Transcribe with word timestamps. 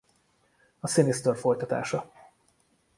A 0.79 0.87
Sinister 0.87 1.35
folytatása. 1.35 2.11